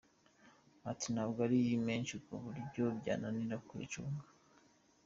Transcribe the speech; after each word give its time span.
Ati 0.91 1.07
“Ntabwo 1.13 1.39
ari 1.47 1.59
menshi 1.87 2.15
ku 2.25 2.33
buryo 2.43 2.83
byananira 2.99 3.55
kuyacunga. 3.67 4.25